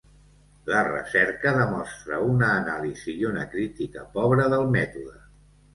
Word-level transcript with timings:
La 0.69 0.79
recerca 0.87 1.51
demostra 1.59 2.23
una 2.31 2.49
anàlisi 2.55 3.17
i 3.21 3.31
una 3.35 3.47
crítica 3.55 4.11
pobra 4.19 4.53
del 4.57 4.71
mètode. 4.81 5.19